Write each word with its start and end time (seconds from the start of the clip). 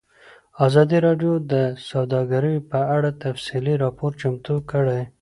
ازادي 0.65 0.97
راډیو 1.07 1.33
د 1.51 1.53
سوداګري 1.89 2.55
په 2.71 2.79
اړه 2.95 3.09
تفصیلي 3.23 3.75
راپور 3.83 4.11
چمتو 4.21 4.55
کړی. 4.71 5.01